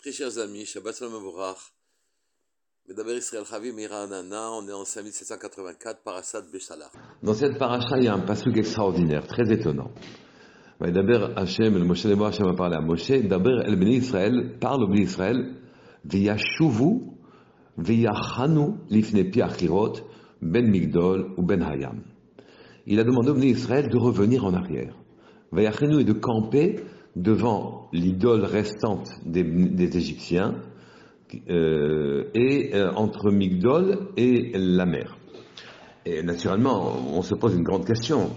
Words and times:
Très 0.00 0.12
chers 0.12 0.38
amis, 0.38 0.64
Shabbat 0.64 0.96
Shalom 0.96 1.16
Avorach. 1.16 1.58
Medaber 2.88 3.18
Israël 3.18 3.44
Chavi 3.44 3.70
Nana, 3.70 4.50
on 4.52 4.66
est 4.66 4.72
en 4.72 4.86
5784, 4.86 6.02
Parashat 6.02 6.40
Beshalach. 6.50 6.90
Dans 7.22 7.34
cette 7.34 7.58
paracha, 7.58 7.98
il 7.98 8.04
y 8.04 8.08
a 8.08 8.14
un 8.14 8.20
pasuk 8.20 8.56
extraordinaire, 8.56 9.26
très 9.26 9.52
étonnant. 9.52 9.90
Medaber 10.80 11.34
Hashem, 11.36 11.76
le 11.76 11.84
Moshe 11.84 12.04
Lebo 12.04 12.24
Hashem 12.24 12.46
a 12.46 12.54
parlé 12.54 12.76
à 12.76 12.80
Moshe, 12.80 13.10
Daber 13.10 13.60
El 13.66 13.76
Bnei 13.76 13.96
Israël, 13.96 14.56
parle 14.58 14.84
au 14.84 14.88
Bnei 14.88 15.02
Israël, 15.02 15.56
V'yashuvu, 16.06 17.02
v'yachanu 17.76 18.76
lifne 18.88 19.30
piachirot, 19.30 19.96
ben 20.40 20.66
Migdol 20.66 21.34
ou 21.36 21.42
ben 21.42 21.60
Hayam. 21.60 22.02
Il 22.86 22.98
a 23.00 23.04
demandé 23.04 23.32
au 23.32 23.34
Bnei 23.34 23.50
Israël 23.50 23.90
de 23.90 23.98
revenir 23.98 24.46
en 24.46 24.54
arrière. 24.54 24.96
V'yachanu 25.52 26.00
est 26.00 26.04
de 26.04 26.14
camper 26.14 26.76
devant 27.16 27.88
l'idole 27.92 28.44
restante 28.44 29.10
des, 29.24 29.96
Égyptiens 29.96 30.56
euh, 31.48 32.30
et 32.34 32.74
euh, 32.74 32.92
entre 32.92 33.30
Migdol 33.30 34.08
et 34.16 34.52
la 34.54 34.86
mer. 34.86 35.16
Et 36.06 36.22
naturellement, 36.22 36.96
on 37.12 37.22
se 37.22 37.34
pose 37.34 37.54
une 37.54 37.62
grande 37.62 37.86
question. 37.86 38.30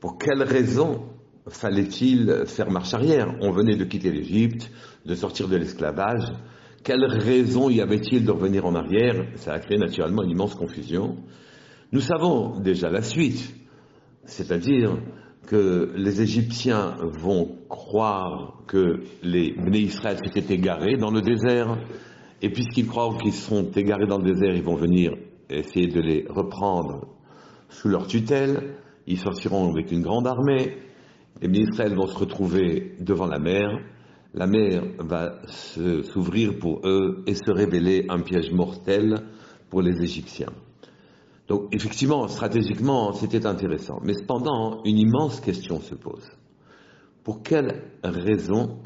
Pour 0.00 0.18
quelle 0.18 0.42
raison 0.42 1.02
fallait-il 1.48 2.44
faire 2.46 2.70
marche 2.70 2.94
arrière? 2.94 3.34
On 3.40 3.50
venait 3.50 3.76
de 3.76 3.84
quitter 3.84 4.10
l'Égypte, 4.10 4.70
de 5.06 5.14
sortir 5.14 5.48
de 5.48 5.56
l'esclavage. 5.56 6.32
Quelle 6.84 7.04
raison 7.04 7.70
y 7.70 7.80
avait-il 7.80 8.24
de 8.24 8.30
revenir 8.32 8.66
en 8.66 8.74
arrière? 8.74 9.26
Ça 9.36 9.52
a 9.52 9.60
créé 9.60 9.78
naturellement 9.78 10.24
une 10.24 10.30
immense 10.30 10.54
confusion. 10.54 11.16
Nous 11.92 12.00
savons 12.00 12.58
déjà 12.60 12.90
la 12.90 13.02
suite, 13.02 13.54
c'est-à-dire 14.24 14.98
que 15.46 15.92
les 15.96 16.22
Égyptiens 16.22 16.96
vont 17.00 17.56
croire 17.68 18.62
que 18.66 19.00
les 19.22 19.52
Bnei 19.52 19.82
Israël 19.82 20.18
s'étaient 20.22 20.54
égarés 20.54 20.96
dans 20.96 21.10
le 21.10 21.20
désert, 21.20 21.78
et 22.40 22.50
puisqu'ils 22.50 22.86
croient 22.86 23.16
qu'ils 23.22 23.32
sont 23.32 23.70
égarés 23.72 24.06
dans 24.06 24.18
le 24.18 24.32
désert, 24.32 24.54
ils 24.54 24.62
vont 24.62 24.76
venir 24.76 25.12
essayer 25.50 25.88
de 25.88 26.00
les 26.00 26.26
reprendre 26.28 27.06
sous 27.68 27.88
leur 27.88 28.06
tutelle, 28.06 28.76
ils 29.06 29.18
sortiront 29.18 29.70
avec 29.70 29.90
une 29.92 30.02
grande 30.02 30.26
armée, 30.26 30.76
les 31.40 31.60
Israël 31.60 31.94
vont 31.94 32.06
se 32.06 32.18
retrouver 32.18 32.94
devant 33.00 33.26
la 33.26 33.38
mer, 33.38 33.68
la 34.34 34.46
mer 34.46 34.84
va 34.98 35.40
s'ouvrir 35.46 36.58
pour 36.58 36.80
eux 36.84 37.22
et 37.26 37.34
se 37.34 37.50
révéler 37.50 38.06
un 38.08 38.20
piège 38.20 38.50
mortel 38.52 39.22
pour 39.68 39.82
les 39.82 40.02
Égyptiens. 40.02 40.52
Donc 41.48 41.68
effectivement, 41.72 42.28
stratégiquement, 42.28 43.12
c'était 43.12 43.46
intéressant. 43.46 44.00
Mais 44.02 44.14
cependant, 44.14 44.80
une 44.84 44.98
immense 44.98 45.40
question 45.40 45.80
se 45.80 45.94
pose. 45.94 46.30
Pour 47.24 47.42
quelle 47.42 47.82
raison 48.02 48.78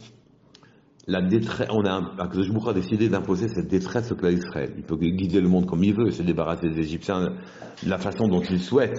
la 1.06 1.22
détresse, 1.22 1.68
on 1.70 1.84
a, 1.84 2.14
a 2.18 2.72
décidé 2.72 3.08
d'imposer 3.08 3.48
cette 3.48 3.68
détresse 3.68 4.10
au 4.10 4.16
peuple 4.16 4.34
d'Israël. 4.34 4.72
Il 4.76 4.82
peut 4.82 4.96
guider 4.96 5.40
le 5.40 5.48
monde 5.48 5.66
comme 5.66 5.84
il 5.84 5.94
veut, 5.94 6.10
se 6.10 6.22
débarrasser 6.22 6.68
des 6.68 6.80
Égyptiens 6.80 7.36
de 7.82 7.88
la 7.88 7.98
façon 7.98 8.26
dont 8.26 8.42
il 8.42 8.60
souhaite. 8.60 8.98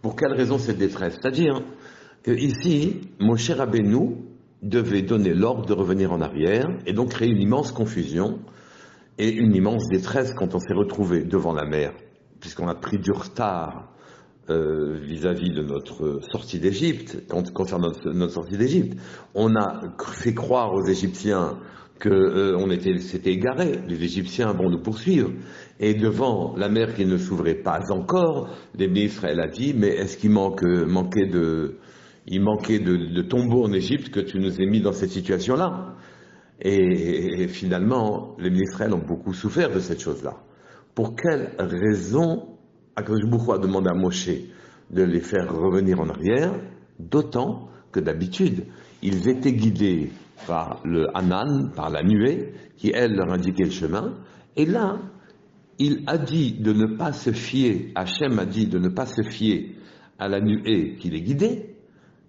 Pour 0.00 0.14
quelle 0.14 0.32
raison 0.32 0.58
cette 0.58 0.78
détresse? 0.78 1.18
C'est-à-dire 1.20 1.60
que 2.22 2.30
ici, 2.30 3.00
Moshe 3.18 3.50
Rabbeinu 3.50 4.18
devait 4.62 5.02
donner 5.02 5.34
l'ordre 5.34 5.66
de 5.66 5.72
revenir 5.72 6.12
en 6.12 6.20
arrière 6.20 6.66
et 6.86 6.92
donc 6.92 7.10
créer 7.10 7.28
une 7.28 7.40
immense 7.40 7.72
confusion 7.72 8.38
et 9.18 9.30
une 9.30 9.54
immense 9.54 9.88
détresse 9.88 10.32
quand 10.34 10.54
on 10.54 10.58
s'est 10.60 10.74
retrouvé 10.74 11.24
devant 11.24 11.52
la 11.52 11.64
mer 11.64 11.92
puisqu'on 12.40 12.68
a 12.68 12.74
pris 12.74 12.98
du 12.98 13.10
retard 13.12 13.88
euh, 14.50 14.98
vis-à-vis 15.02 15.50
de 15.50 15.62
notre 15.62 16.20
sortie 16.32 16.58
d'Égypte, 16.58 17.22
concernant 17.52 17.90
notre 18.04 18.32
sortie 18.32 18.56
d'Égypte, 18.56 18.98
on 19.34 19.54
a 19.56 19.82
fait 20.02 20.32
croire 20.32 20.72
aux 20.72 20.86
Égyptiens 20.86 21.58
que 21.98 22.08
euh, 22.08 22.70
était, 22.70 22.96
s'était 22.98 23.32
égaré. 23.32 23.80
Les 23.86 24.02
Égyptiens 24.02 24.52
vont 24.52 24.70
nous 24.70 24.80
poursuivre. 24.80 25.32
Et 25.80 25.92
devant 25.92 26.54
la 26.56 26.70
mer 26.70 26.94
qui 26.94 27.04
ne 27.04 27.18
s'ouvrait 27.18 27.56
pas 27.56 27.80
encore, 27.90 28.48
l'Ébné 28.74 29.04
Israël 29.04 29.40
a 29.40 29.48
dit, 29.48 29.74
mais 29.76 29.88
est-ce 29.88 30.16
qu'il 30.16 30.30
manque, 30.30 30.62
manquait 30.62 31.26
de, 31.26 31.76
il 32.26 32.40
manquait 32.40 32.78
de, 32.78 32.96
de 32.96 33.36
en 33.36 33.72
Égypte 33.72 34.10
que 34.10 34.20
tu 34.20 34.38
nous 34.38 34.60
aies 34.60 34.66
mis 34.66 34.80
dans 34.80 34.92
cette 34.92 35.10
situation-là? 35.10 35.94
Et, 36.62 37.42
et, 37.42 37.48
finalement, 37.48 38.34
les 38.38 38.50
Israël 38.50 38.94
ont 38.94 39.04
beaucoup 39.06 39.34
souffert 39.34 39.70
de 39.70 39.78
cette 39.78 40.00
chose-là 40.00 40.38
pour 40.98 41.14
quelle 41.14 41.52
raison 41.60 42.58
Akadosh 42.96 43.22
a 43.50 43.58
demandé 43.58 43.88
à 43.88 43.94
Moshe 43.94 44.30
de 44.90 45.04
les 45.04 45.20
faire 45.20 45.54
revenir 45.54 46.00
en 46.00 46.08
arrière, 46.08 46.54
d'autant 46.98 47.68
que 47.92 48.00
d'habitude, 48.00 48.66
ils 49.00 49.28
étaient 49.28 49.52
guidés 49.52 50.10
par 50.48 50.80
le 50.84 51.06
Hanan, 51.16 51.70
par 51.76 51.90
la 51.90 52.02
nuée, 52.02 52.52
qui 52.76 52.90
elle 52.92 53.12
leur 53.12 53.32
indiquait 53.32 53.66
le 53.66 53.70
chemin, 53.70 54.14
et 54.56 54.66
là, 54.66 54.98
il 55.78 56.02
a 56.08 56.18
dit 56.18 56.54
de 56.54 56.72
ne 56.72 56.96
pas 56.96 57.12
se 57.12 57.30
fier, 57.30 57.92
Hachem 57.94 58.36
a 58.36 58.44
dit 58.44 58.66
de 58.66 58.80
ne 58.80 58.88
pas 58.88 59.06
se 59.06 59.22
fier 59.22 59.76
à 60.18 60.26
la 60.26 60.40
nuée 60.40 60.96
qui 60.96 61.10
les 61.10 61.22
guidait, 61.22 61.76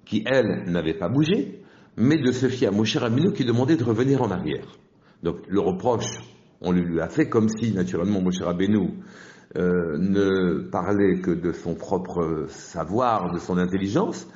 qui 0.06 0.24
elle 0.28 0.66
n'avait 0.68 0.94
pas 0.94 1.10
bougé, 1.10 1.64
mais 1.98 2.18
de 2.18 2.32
se 2.32 2.48
fier 2.48 2.68
à 2.68 2.72
Moshe 2.72 2.98
Rabbeinu 2.98 3.34
qui 3.34 3.46
demandait 3.46 3.78
de 3.78 3.84
revenir 3.84 4.22
en 4.22 4.30
arrière. 4.30 4.68
Donc 5.24 5.38
le 5.48 5.60
reproche 5.60 6.20
on 6.62 6.72
lui 6.72 7.00
a 7.00 7.08
fait 7.08 7.30
comme 7.30 7.50
si, 7.50 7.74
naturellement, 7.74 8.22
Moshe 8.22 8.42
Rabbeinu 8.42 8.90
euh, 9.58 9.98
ne 9.98 10.70
parlait 10.70 11.20
que 11.20 11.32
de 11.32 11.52
son 11.52 11.76
propre 11.76 12.46
savoir, 12.50 13.32
de 13.34 13.40
son 13.40 13.58
intelligence, 13.58 14.28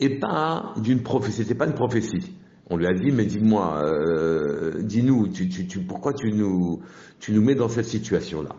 et 0.00 0.18
pas 0.18 0.74
d'une 0.76 1.02
prophétie. 1.02 1.38
C'était 1.38 1.54
pas 1.54 1.66
une 1.66 1.74
prophétie. 1.74 2.34
On 2.70 2.76
lui 2.76 2.86
a 2.86 2.92
dit, 2.92 3.10
mais 3.12 3.24
dis-moi, 3.24 3.82
euh, 3.82 4.82
dis-nous, 4.82 5.28
pourquoi 5.88 6.12
tu 6.12 6.32
nous, 6.32 6.82
mets 7.30 7.54
dans 7.54 7.68
cette 7.68 7.86
situation-là? 7.86 8.54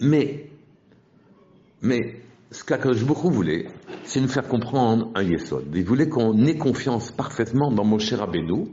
Mais, 0.00 0.50
mais, 1.82 2.20
ce 2.52 2.62
qu'Akadosh 2.62 3.04
beaucoup 3.04 3.30
voulait, 3.30 3.66
c'est 4.04 4.20
nous 4.20 4.28
faire 4.28 4.46
comprendre 4.46 5.10
un 5.16 5.22
yesod. 5.22 5.66
Il 5.74 5.84
voulait 5.84 6.08
qu'on 6.08 6.46
ait 6.46 6.56
confiance 6.56 7.10
parfaitement 7.10 7.72
dans 7.72 7.84
Moshe 7.84 8.12
Rabbeinu, 8.12 8.68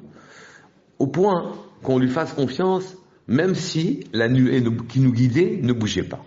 au 0.99 1.07
point 1.07 1.53
qu'on 1.85 1.99
lui 1.99 2.09
fasse 2.09 2.33
confiance, 2.33 2.97
même 3.27 3.55
si 3.55 4.05
la 4.11 4.27
nuée 4.27 4.63
qui 4.89 4.99
nous 4.99 5.11
guidait 5.11 5.59
ne 5.61 5.71
bougeait 5.71 6.03
pas. 6.03 6.23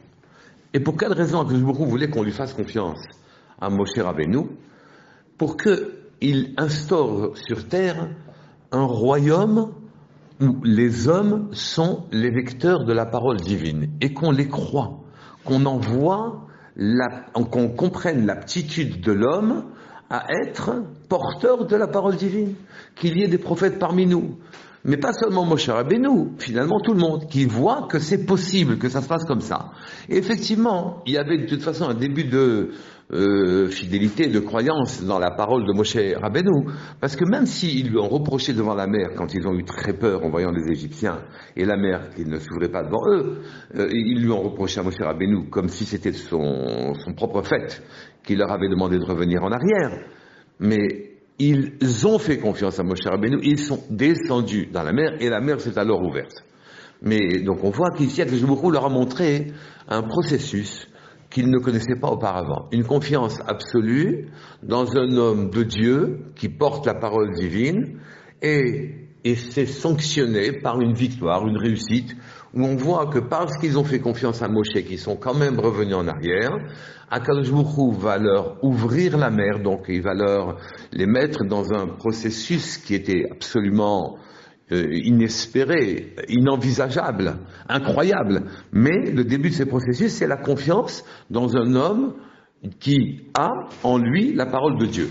Et 0.73 0.81
pour 0.81 0.97
quelle 0.97 1.13
raison 1.13 1.45
que 1.45 1.55
vous 1.55 1.73
voulait 1.73 2.09
qu'on 2.09 2.23
lui 2.23 2.33
fasse 2.33 2.55
confiance 2.55 3.01
à 3.61 3.69
Moshe 3.69 3.99
Rabbeinu 3.99 4.47
Pour 5.37 5.57
qu'il 5.57 6.55
instaure 6.57 7.37
sur 7.37 7.69
terre 7.69 8.09
un 8.71 8.85
royaume 8.85 9.73
où 10.41 10.63
les 10.63 11.09
hommes 11.09 11.49
sont 11.53 12.05
les 12.13 12.31
vecteurs 12.31 12.85
de 12.85 12.93
la 12.93 13.07
parole 13.07 13.39
divine 13.39 13.91
et 14.01 14.13
qu'on 14.13 14.31
les 14.31 14.47
croit, 14.47 15.01
qu'on 15.45 15.67
envoie, 15.67 16.47
qu'on 17.35 17.69
comprenne 17.69 18.27
l'aptitude 18.27 19.01
de 19.01 19.13
l'homme 19.13 19.65
à 20.11 20.27
être 20.43 20.85
porteur 21.09 21.67
de 21.67 21.77
la 21.77 21.89
parole 21.89 22.17
divine, 22.17 22.55
qu'il 22.95 23.19
y 23.19 23.25
ait 23.25 23.29
des 23.29 23.39
prophètes 23.39 23.79
parmi 23.79 24.07
nous, 24.07 24.39
mais 24.84 24.97
pas 24.97 25.12
seulement 25.12 25.44
Moshe 25.44 25.69
Rabbeinu, 25.69 26.33
finalement 26.39 26.81
tout 26.81 26.93
le 26.93 27.00
monde, 27.00 27.27
qui 27.28 27.44
voit 27.44 27.87
que 27.91 27.99
c'est 27.99 28.25
possible 28.25 28.78
que 28.78 28.89
ça 28.89 29.03
se 29.03 29.09
passe 29.09 29.25
comme 29.25 29.41
ça. 29.41 29.72
Et 30.09 30.16
effectivement, 30.16 31.03
il 31.06 31.15
y 31.15 31.19
avait 31.19 31.39
de 31.39 31.47
toute 31.47 31.62
façon 31.62 31.89
un 31.89 31.94
début 31.94 32.25
de 32.25 32.71
euh, 33.12 33.69
fidélité, 33.69 34.27
de 34.27 34.39
croyance 34.39 35.03
dans 35.03 35.19
la 35.19 35.31
parole 35.31 35.66
de 35.66 35.72
Moshe 35.72 35.97
Rabbeinu, 36.21 36.71
parce 37.00 37.16
que 37.16 37.25
même 37.25 37.47
s'ils 37.47 37.89
lui 37.89 37.99
ont 37.99 38.09
reproché 38.09 38.53
devant 38.53 38.75
la 38.75 38.87
mer, 38.87 39.11
quand 39.16 39.33
ils 39.34 39.47
ont 39.47 39.55
eu 39.55 39.65
très 39.65 39.94
peur 39.94 40.25
en 40.25 40.31
voyant 40.31 40.50
les 40.50 40.71
Égyptiens, 40.71 41.22
et 41.56 41.65
la 41.65 41.77
mer 41.77 42.10
qui 42.15 42.25
ne 42.25 42.39
s'ouvrait 42.39 42.69
pas 42.69 42.83
devant 42.83 43.00
eux, 43.10 43.39
euh, 43.77 43.89
ils 43.91 44.22
lui 44.22 44.31
ont 44.31 44.43
reproché 44.43 44.81
à 44.81 44.83
Moshe 44.83 45.00
Rabbeinu, 45.00 45.49
comme 45.49 45.69
si 45.69 45.87
c'était 45.87 46.12
son, 46.12 46.93
son 46.95 47.15
propre 47.15 47.43
fait, 47.43 47.83
qu'il 48.25 48.39
leur 48.39 48.53
avait 48.53 48.69
demandé 48.69 48.99
de 48.99 49.05
revenir 49.05 49.43
en 49.43 49.50
arrière. 49.53 50.05
Mais 50.60 51.08
ils 51.38 52.06
ont 52.06 52.19
fait 52.19 52.38
confiance 52.38 52.78
à 52.78 52.82
Moshe 52.82 53.04
Rabbeinu, 53.04 53.38
ils 53.43 53.59
sont 53.59 53.81
descendus 53.91 54.66
dans 54.72 54.82
la 54.82 54.93
mer 54.93 55.16
et 55.21 55.28
la 55.28 55.41
mer 55.41 55.60
s'est 55.60 55.78
alors 55.78 56.03
ouverte. 56.03 56.45
Mais 57.03 57.41
donc 57.42 57.63
on 57.63 57.71
voit 57.71 57.91
qu'ici, 57.91 58.24
beaucoup 58.45 58.71
leur 58.71 58.86
a 58.86 58.89
montré 58.89 59.53
un 59.89 60.03
processus 60.03 60.89
qu'ils 61.30 61.51
ne 61.51 61.59
connaissaient 61.59 62.01
pas 62.01 62.09
auparavant. 62.09 62.68
Une 62.72 62.84
confiance 62.84 63.39
absolue 63.47 64.28
dans 64.63 64.97
un 64.97 65.16
homme 65.16 65.51
de 65.51 65.63
Dieu 65.63 66.21
qui 66.34 66.48
porte 66.48 66.86
la 66.86 66.95
parole 66.95 67.34
divine 67.34 68.01
et, 68.42 68.95
et 69.24 69.34
c'est 69.36 69.66
sanctionné 69.66 70.53
par 70.53 70.80
une 70.80 70.95
victoire, 70.95 71.47
une 71.47 71.59
réussite, 71.59 72.16
où 72.54 72.65
on 72.65 72.77
voit 72.77 73.06
que 73.06 73.18
parce 73.18 73.56
qu'ils 73.59 73.78
ont 73.78 73.84
fait 73.84 74.00
confiance 74.00 74.42
à 74.42 74.48
Moshe, 74.48 74.72
qu'ils 74.86 74.98
sont 74.98 75.16
quand 75.16 75.34
même 75.34 75.59
revenus 75.59 75.97
en 75.97 76.09
arrière, 76.09 76.56
Akadosh 77.10 77.50
va 77.98 78.18
leur 78.18 78.62
ouvrir 78.62 79.16
la 79.16 79.30
mer, 79.30 79.60
donc 79.60 79.86
il 79.89 80.03
va 80.03 80.15
leur 80.15 80.59
les 80.92 81.06
mettre 81.06 81.45
dans 81.45 81.72
un 81.72 81.86
processus 81.86 82.78
qui 82.78 82.95
était 82.95 83.27
absolument 83.30 84.18
euh, 84.72 84.86
inespéré, 84.92 86.15
inenvisageable, 86.28 87.36
incroyable. 87.68 88.42
Mais 88.72 89.10
le 89.10 89.24
début 89.24 89.48
de 89.48 89.54
ces 89.54 89.66
processus, 89.66 90.12
c'est 90.12 90.27
la 90.27 90.36
confiance 90.36 91.04
dans 91.30 91.56
un 91.56 91.74
homme 91.74 92.15
qui 92.78 93.22
a 93.34 93.51
en 93.83 93.98
lui 93.98 94.34
la 94.34 94.47
parole 94.47 94.78
de 94.78 94.86
Dieu. 94.86 95.09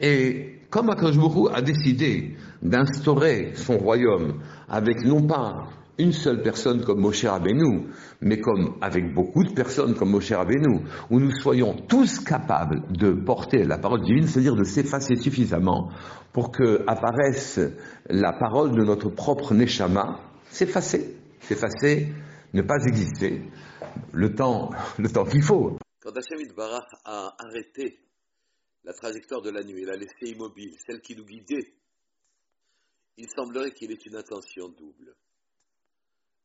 Et 0.00 0.58
comme 0.68 0.90
Akadosh 0.90 1.16
a 1.54 1.62
décidé 1.62 2.36
d'instaurer 2.60 3.52
son 3.54 3.78
royaume 3.78 4.40
avec 4.68 5.04
non 5.04 5.22
pas 5.22 5.68
une 5.98 6.12
seule 6.12 6.42
personne 6.42 6.84
comme 6.84 7.00
Moshe 7.00 7.24
Rabbeinu, 7.24 7.88
mais 8.20 8.40
comme 8.40 8.76
avec 8.80 9.12
beaucoup 9.12 9.44
de 9.44 9.52
personnes 9.52 9.94
comme 9.94 10.10
Moshe 10.10 10.32
Rabbeinu, 10.32 10.80
où 11.10 11.20
nous 11.20 11.30
soyons 11.30 11.74
tous 11.74 12.20
capables 12.20 12.82
de 12.90 13.12
porter 13.12 13.64
la 13.64 13.78
parole 13.78 14.02
divine, 14.02 14.26
c'est-à-dire 14.26 14.56
de 14.56 14.64
s'effacer 14.64 15.16
suffisamment 15.16 15.90
pour 16.32 16.50
que 16.50 16.82
apparaisse 16.86 17.60
la 18.08 18.32
parole 18.32 18.72
de 18.72 18.82
notre 18.82 19.10
propre 19.10 19.54
Neshama, 19.54 20.20
s'effacer, 20.50 21.16
s'effacer, 21.40 22.08
ne 22.54 22.62
pas 22.62 22.82
exister, 22.86 23.42
le 24.12 24.34
temps, 24.34 24.70
le 24.98 25.08
temps 25.10 25.24
qu'il 25.24 25.42
faut. 25.42 25.78
Quand 26.00 26.16
Hachem 26.16 26.52
Barach 26.56 26.88
a 27.04 27.34
arrêté 27.38 28.00
la 28.84 28.92
trajectoire 28.92 29.42
de 29.42 29.50
la 29.50 29.62
nuit, 29.62 29.82
il 29.82 29.90
a 29.90 29.96
laissé 29.96 30.34
immobile, 30.34 30.74
celle 30.86 31.00
qui 31.00 31.14
nous 31.14 31.24
guidait, 31.24 31.72
il 33.18 33.28
semblerait 33.28 33.72
qu'il 33.72 33.92
ait 33.92 34.06
une 34.06 34.16
intention 34.16 34.68
double. 34.68 35.14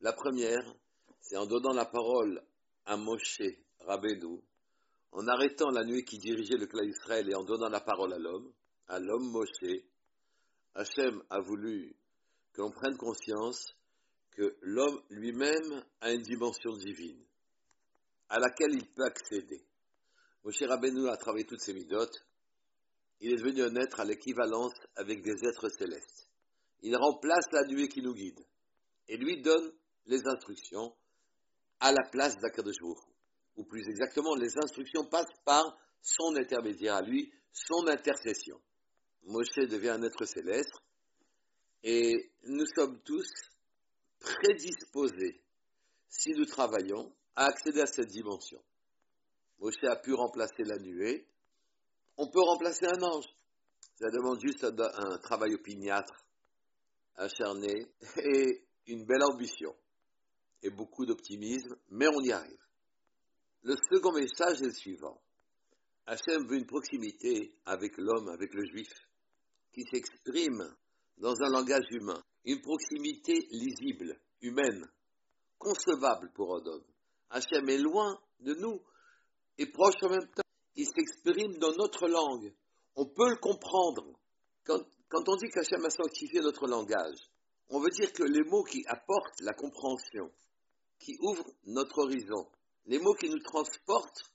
La 0.02 0.14
première, 0.14 0.76
c'est 1.22 1.38
en 1.38 1.48
donnant 1.48 1.74
la 1.74 1.86
parole 1.86 2.44
à 2.86 2.98
Moshe 2.98 3.42
Rabbeinu, 3.80 4.40
en 5.12 5.28
arrêtant 5.28 5.70
la 5.72 5.84
nuit 5.84 6.06
qui 6.06 6.20
dirigeait 6.20 6.58
le 6.58 6.68
clan 6.68 6.84
Israël 6.84 7.28
et 7.30 7.36
en 7.36 7.44
donnant 7.44 7.70
la 7.70 7.82
parole 7.82 8.14
à 8.14 8.20
l'homme, 8.20 8.54
à 8.88 9.00
l'homme 9.00 9.32
Moshe, 9.32 9.82
Hachem 10.76 11.24
a 11.32 11.40
voulu 11.40 11.96
que 12.54 12.62
l'on 12.62 12.72
prenne 12.72 12.96
conscience 12.96 13.74
que 14.32 14.56
l'homme 14.62 15.02
lui-même 15.10 15.84
a 16.02 16.12
une 16.12 16.22
dimension 16.22 16.78
divine 16.78 17.24
à 18.30 18.40
laquelle 18.40 18.74
il 18.74 18.86
peut 18.88 19.06
accéder. 19.06 19.66
Moshe 20.44 20.62
Rabbeinu 20.62 21.08
a 21.10 21.18
travaillé 21.18 21.46
toutes 21.46 21.62
ses 21.62 21.74
midotes. 21.74 22.24
Il 23.20 23.34
est 23.34 23.38
devenu 23.38 23.64
un 23.64 23.76
être 23.76 24.00
à 24.00 24.06
l'équivalence 24.06 24.76
avec 24.96 25.24
des 25.24 25.44
êtres 25.44 25.70
célestes. 25.70 26.30
Il 26.84 26.96
remplace 26.96 27.52
la 27.52 27.66
nuée 27.66 27.88
qui 27.88 28.04
nous 28.04 28.14
guide 28.14 28.46
et 29.08 29.18
lui 29.18 29.42
donne 29.42 29.72
les 30.08 30.26
instructions 30.26 30.94
à 31.80 31.92
la 31.92 32.04
place 32.10 32.38
d'Akadosh 32.38 32.82
Ou 33.58 33.64
plus 33.64 33.88
exactement, 33.88 34.36
les 34.36 34.58
instructions 34.58 35.06
passent 35.06 35.28
par 35.46 35.78
son 36.02 36.36
intermédiaire 36.36 36.96
à 36.96 37.02
lui, 37.02 37.32
son 37.52 37.88
intercession. 37.88 38.60
Moshe 39.24 39.56
devient 39.70 39.90
un 39.90 40.04
être 40.04 40.26
céleste 40.26 40.74
et 41.84 42.32
nous 42.44 42.66
sommes 42.76 43.00
tous 43.04 43.30
prédisposés, 44.20 45.42
si 46.10 46.32
nous 46.32 46.46
travaillons, 46.46 47.14
à 47.36 47.46
accéder 47.46 47.82
à 47.82 47.86
cette 47.86 48.08
dimension. 48.08 48.62
Moshe 49.60 49.84
a 49.84 49.98
pu 49.98 50.14
remplacer 50.14 50.64
la 50.64 50.78
nuée, 50.78 51.28
on 52.18 52.28
peut 52.28 52.42
remplacer 52.42 52.86
un 52.86 53.02
ange. 53.04 53.26
Ça 54.00 54.10
demande 54.10 54.40
juste 54.40 54.64
un, 54.64 55.18
travail 55.18 55.56
opiniâtre, 55.56 56.24
acharné 57.16 57.88
et 58.18 58.64
une 58.88 59.06
belle 59.06 59.24
ambition 59.24 59.76
et 60.64 60.70
beaucoup 60.70 61.06
d'optimisme, 61.06 61.76
mais 61.90 62.08
on 62.08 62.22
y 62.22 62.32
arrive. 62.32 62.58
Le 63.64 63.76
second 63.92 64.14
message 64.14 64.62
est 64.62 64.68
le 64.68 64.74
suivant. 64.74 65.20
Hachem 66.06 66.48
veut 66.48 66.58
une 66.58 66.66
proximité 66.66 67.54
avec 67.66 67.98
l'homme, 67.98 68.30
avec 68.30 68.54
le 68.54 68.66
juif, 68.66 68.94
qui 69.74 69.84
s'exprime 69.92 70.64
dans 71.18 71.34
un 71.42 71.50
langage 71.50 71.86
humain, 71.92 72.22
une 72.46 72.62
proximité 72.62 73.34
lisible, 73.52 74.18
humaine, 74.42 74.88
concevable 75.58 76.32
pour 76.34 76.56
un 76.56 76.66
homme. 76.66 76.86
Hachem 77.30 77.68
est 77.70 77.78
loin 77.78 78.18
de 78.40 78.54
nous 78.54 78.80
et 79.58 79.66
proche 79.66 79.96
en 80.04 80.10
même 80.10 80.28
temps. 80.34 80.44
Il 80.76 80.86
s'exprime 80.86 81.58
dans 81.58 81.76
notre 81.76 82.08
langue. 82.08 82.54
On 82.96 83.06
peut 83.06 83.30
le 83.30 83.38
comprendre. 83.38 84.18
Quand, 84.64 84.80
quand 85.10 85.28
on 85.28 85.36
dit 85.36 85.50
qu'Hachem 85.50 85.84
a 85.86 85.90
sanctifié 85.90 86.40
notre 86.40 86.68
langage, 86.68 87.18
on 87.70 87.80
veut 87.80 87.90
dire 87.90 88.14
que 88.14 88.24
les 88.24 88.44
mots 88.50 88.64
qui 88.64 88.84
apportent 88.88 89.42
la 89.42 89.54
compréhension, 89.54 90.32
qui 91.00 91.18
ouvrent 91.22 91.52
notre 91.66 92.00
horizon, 92.00 92.48
les 92.86 93.00
mots 93.00 93.14
qui 93.14 93.30
nous 93.30 93.40
transportent 93.40 94.32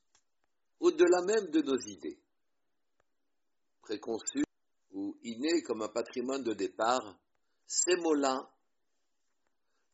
au-delà 0.81 1.23
même 1.23 1.51
de 1.51 1.63
nos 1.63 1.79
idées, 1.79 2.19
préconçus 3.83 4.45
ou 4.93 5.17
innés 5.23 5.63
comme 5.63 5.83
un 5.83 5.89
patrimoine 5.89 6.43
de 6.43 6.55
départ, 6.55 7.19
ces 7.67 7.97
mots-là 7.97 8.51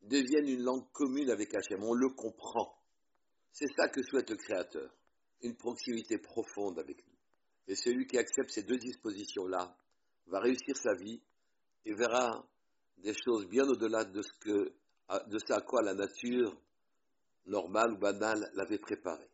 deviennent 0.02 0.48
une 0.48 0.62
langue 0.62 0.90
commune 0.92 1.30
avec 1.30 1.54
Hachem, 1.54 1.82
on 1.82 1.94
le 1.94 2.10
comprend. 2.10 2.74
C'est 3.52 3.72
ça 3.76 3.88
que 3.88 4.02
souhaite 4.02 4.30
le 4.30 4.36
Créateur, 4.36 4.90
une 5.42 5.56
proximité 5.56 6.18
profonde 6.18 6.78
avec 6.78 7.06
nous. 7.06 7.14
Et 7.68 7.74
celui 7.74 8.06
qui 8.06 8.16
accepte 8.18 8.50
ces 8.50 8.62
deux 8.62 8.78
dispositions-là 8.78 9.76
va 10.26 10.40
réussir 10.40 10.76
sa 10.76 10.94
vie 10.94 11.20
et 11.84 11.94
verra 11.94 12.46
des 12.98 13.14
choses 13.14 13.46
bien 13.46 13.64
au-delà 13.64 14.04
de 14.04 14.22
ce, 14.22 14.32
que, 14.40 14.72
de 15.30 15.38
ce 15.38 15.52
à 15.52 15.60
quoi 15.60 15.82
la 15.82 15.94
nature 15.94 16.54
normale 17.46 17.92
ou 17.92 17.98
banale 17.98 18.50
l'avait 18.54 18.78
préparé. 18.78 19.24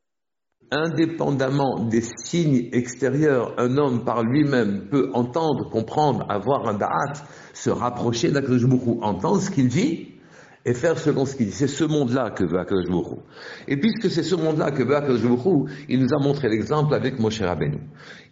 Indépendamment 0.70 1.84
des 1.84 2.00
signes 2.00 2.70
extérieurs, 2.72 3.54
un 3.58 3.76
homme 3.76 4.04
par 4.04 4.22
lui-même 4.22 4.88
peut 4.88 5.10
entendre, 5.12 5.68
comprendre, 5.68 6.24
avoir 6.30 6.66
un 6.66 6.74
da'at, 6.74 7.12
se 7.52 7.70
rapprocher 7.70 8.30
d'Akadosh 8.30 8.64
entendre 9.02 9.40
ce 9.40 9.50
qu'il 9.50 9.68
vit 9.68 10.08
et 10.64 10.72
faire 10.72 10.98
selon 10.98 11.26
ce 11.26 11.36
qu'il 11.36 11.46
dit. 11.46 11.52
C'est 11.52 11.68
ce 11.68 11.84
monde-là 11.84 12.30
que 12.30 12.44
veut 12.44 12.58
Akadosh 12.58 12.88
Et 13.68 13.76
puisque 13.76 14.10
c'est 14.10 14.22
ce 14.22 14.34
monde-là 14.34 14.70
que 14.70 14.82
veut 14.82 14.96
Akadosh 14.96 15.20
il 15.88 16.00
nous 16.00 16.14
a 16.14 16.22
montré 16.22 16.48
l'exemple 16.48 16.94
avec 16.94 17.18
Moshe 17.18 17.42
Rabbeinu. 17.42 17.80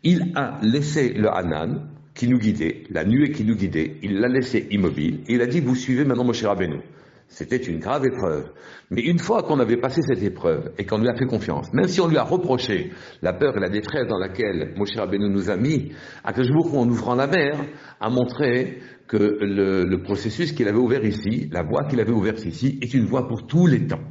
Il 0.03 0.33
a 0.35 0.59
laissé 0.63 1.13
le 1.13 1.29
Hanan, 1.29 1.89
qui 2.15 2.29
nous 2.29 2.39
guidait, 2.39 2.85
la 2.91 3.05
nuée 3.05 3.33
qui 3.33 3.45
nous 3.45 3.57
guidait, 3.57 3.99
il 4.03 4.21
l'a 4.21 4.29
laissé 4.29 4.67
immobile, 4.71 5.21
et 5.27 5.35
il 5.35 5.43
a 5.43 5.47
dit, 5.47 5.61
vous 5.61 5.75
suivez 5.75 6.05
maintenant 6.05 6.25
Moshe 6.25 6.45
Rabbeinu. 6.45 6.81
C'était 7.29 7.57
une 7.57 7.79
grave 7.79 8.05
épreuve. 8.05 8.51
Mais 8.91 9.03
une 9.03 9.19
fois 9.19 9.43
qu'on 9.43 9.59
avait 9.59 9.79
passé 9.79 10.03
cette 10.03 10.23
épreuve 10.23 10.73
et 10.79 10.85
qu'on 10.85 10.99
lui 10.99 11.09
a 11.09 11.15
fait 11.15 11.25
confiance, 11.25 11.73
même 11.73 11.89
si 11.89 12.01
on 12.01 12.09
lui 12.09 12.19
a 12.19 12.25
reproché 12.25 12.93
la 13.23 13.33
peur 13.33 13.57
et 13.57 13.61
la 13.61 13.69
détresse 13.69 14.07
dans 14.07 14.19
laquelle 14.19 14.75
Moshe 14.77 14.95
Rabbeinu 14.97 15.31
nous 15.31 15.49
a 15.49 15.57
mis, 15.57 15.93
à 16.25 16.33
Kajbourg, 16.33 16.77
en 16.77 16.89
ouvrant 16.89 17.15
la 17.15 17.27
mer, 17.27 17.59
a 18.01 18.11
montré 18.11 18.79
que 19.09 19.17
le, 19.17 19.85
le 19.85 20.03
processus 20.03 20.53
qu'il 20.53 20.69
avait 20.69 20.79
ouvert 20.79 21.05
ici, 21.05 21.49
la 21.53 21.63
voie 21.63 21.85
qu'il 21.85 22.01
avait 22.01 22.13
ouverte 22.13 22.45
ici, 22.45 22.79
est 22.83 22.93
une 22.95 23.07
voie 23.07 23.27
pour 23.29 23.47
tous 23.47 23.67
les 23.67 23.87
temps. 23.87 24.03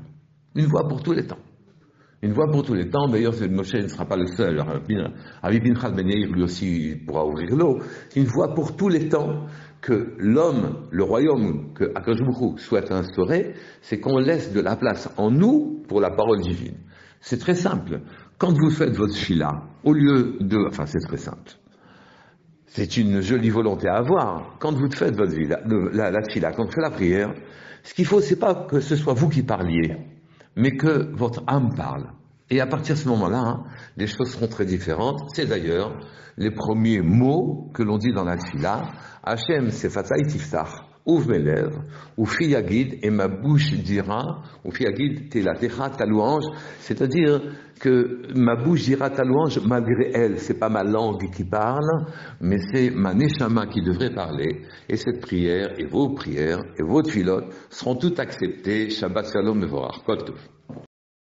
Une 0.55 0.65
voie 0.65 0.87
pour 0.87 1.03
tous 1.03 1.13
les 1.13 1.25
temps. 1.25 1.39
Une 2.23 2.33
voie 2.33 2.51
pour 2.51 2.63
tous 2.63 2.75
les 2.75 2.87
temps, 2.87 3.07
d'ailleurs, 3.07 3.33
Moshe 3.49 3.73
ne 3.73 3.87
sera 3.87 4.05
pas 4.05 4.15
le 4.15 4.27
seul. 4.27 4.63
Rabbi 5.41 5.59
Pinchas 5.59 5.89
Ben 5.89 6.05
lui 6.05 6.43
aussi 6.43 6.95
pourra 7.07 7.25
ouvrir 7.25 7.55
l'eau. 7.55 7.79
Une 8.15 8.25
voie 8.25 8.53
pour 8.53 8.75
tous 8.75 8.89
les 8.89 9.09
temps 9.09 9.47
que 9.81 10.13
l'homme, 10.19 10.87
le 10.91 11.03
royaume 11.03 11.73
que 11.73 11.85
Akashbuchu 11.95 12.59
souhaite 12.59 12.91
instaurer, 12.91 13.53
c'est 13.81 13.99
qu'on 13.99 14.19
laisse 14.19 14.53
de 14.53 14.61
la 14.61 14.75
place 14.75 15.09
en 15.17 15.31
nous 15.31 15.83
pour 15.87 15.99
la 15.99 16.11
parole 16.11 16.41
divine. 16.41 16.77
C'est 17.21 17.39
très 17.39 17.55
simple. 17.55 18.01
Quand 18.37 18.53
vous 18.53 18.69
faites 18.69 18.95
votre 18.95 19.15
fila, 19.15 19.63
au 19.83 19.93
lieu 19.93 20.37
de... 20.39 20.57
Enfin, 20.67 20.85
c'est 20.85 20.99
très 21.07 21.17
simple. 21.17 21.53
C'est 22.67 22.97
une 22.97 23.21
jolie 23.21 23.49
volonté 23.49 23.87
à 23.87 23.95
avoir. 23.95 24.57
Quand 24.59 24.73
vous 24.73 24.91
faites 24.91 25.15
votre 25.15 25.33
fila, 25.33 25.59
la, 25.91 26.11
la 26.11 26.23
fila, 26.29 26.51
quand 26.51 26.65
vous 26.65 26.71
faites 26.71 26.83
la 26.83 26.91
prière, 26.91 27.33
ce 27.83 27.95
qu'il 27.95 28.05
faut, 28.05 28.21
c'est 28.21 28.39
pas 28.39 28.53
que 28.53 28.79
ce 28.79 28.95
soit 28.95 29.13
vous 29.13 29.29
qui 29.29 29.41
parliez 29.41 29.97
mais 30.55 30.75
que 30.75 31.15
votre 31.15 31.43
âme 31.47 31.73
parle. 31.75 32.11
Et 32.49 32.59
à 32.59 32.67
partir 32.67 32.95
de 32.95 32.99
ce 32.99 33.07
moment-là, 33.09 33.39
hein, 33.39 33.63
les 33.95 34.07
choses 34.07 34.31
seront 34.31 34.47
très 34.47 34.65
différentes. 34.65 35.23
C'est 35.33 35.45
d'ailleurs 35.45 35.97
les 36.37 36.51
premiers 36.51 37.01
mots 37.01 37.69
que 37.73 37.81
l'on 37.83 37.97
dit 37.97 38.11
dans 38.11 38.25
la 38.25 38.37
fila. 38.37 38.91
Hachem 39.23 39.69
sefatzai 39.71 40.27
tiftach. 40.27 40.90
Ouvre 41.05 41.31
mes 41.31 41.39
lèvres, 41.39 41.83
ou 42.15 42.25
fiyagid, 42.25 42.99
et 43.01 43.09
ma 43.09 43.27
bouche 43.27 43.73
dira, 43.73 44.43
ou 44.63 44.71
fiyagid 44.71 45.29
telatecha 45.29 45.89
ta 45.89 46.05
louange, 46.05 46.45
c'est-à-dire 46.79 47.41
que 47.79 48.21
ma 48.35 48.55
bouche 48.55 48.83
dira 48.83 49.09
ta 49.09 49.23
louange 49.23 49.59
malgré 49.65 50.11
elle. 50.13 50.37
C'est 50.37 50.59
pas 50.59 50.69
ma 50.69 50.83
langue 50.83 51.31
qui 51.31 51.43
parle, 51.43 52.05
mais 52.39 52.57
c'est 52.71 52.91
ma 52.91 53.13
neshama 53.13 53.65
qui 53.65 53.81
devrait 53.81 54.13
parler. 54.13 54.61
Et 54.87 54.97
cette 54.97 55.21
prière, 55.21 55.73
et 55.79 55.85
vos 55.85 56.13
prières, 56.13 56.61
et 56.77 56.83
vos 56.83 57.03
filotes 57.03 57.51
seront 57.69 57.95
toutes 57.95 58.19
acceptées. 58.19 58.89
Shabbat 58.91 59.31
shalom 59.33 59.59
mevorach. 59.59 60.03